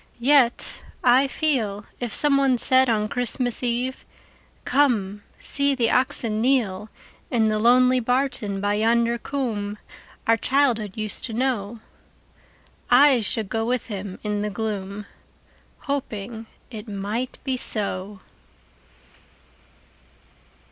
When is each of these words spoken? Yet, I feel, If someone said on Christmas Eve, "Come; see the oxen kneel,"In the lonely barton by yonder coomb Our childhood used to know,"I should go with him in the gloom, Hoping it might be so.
Yet, 0.17 0.81
I 1.03 1.27
feel, 1.27 1.85
If 1.99 2.11
someone 2.11 2.57
said 2.57 2.89
on 2.89 3.07
Christmas 3.07 3.61
Eve, 3.61 4.03
"Come; 4.65 5.21
see 5.37 5.75
the 5.75 5.91
oxen 5.91 6.41
kneel,"In 6.41 7.49
the 7.49 7.59
lonely 7.59 7.99
barton 7.99 8.59
by 8.59 8.73
yonder 8.73 9.19
coomb 9.19 9.77
Our 10.25 10.37
childhood 10.37 10.97
used 10.97 11.23
to 11.25 11.33
know,"I 11.33 13.21
should 13.21 13.47
go 13.49 13.63
with 13.63 13.89
him 13.89 14.17
in 14.23 14.41
the 14.41 14.49
gloom, 14.49 15.05
Hoping 15.81 16.47
it 16.71 16.87
might 16.87 17.37
be 17.43 17.55
so. 17.55 18.21